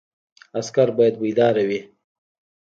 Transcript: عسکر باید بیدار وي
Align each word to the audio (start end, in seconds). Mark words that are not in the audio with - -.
عسکر 0.59 0.87
باید 0.97 1.15
بیدار 1.21 1.55
وي 1.67 1.79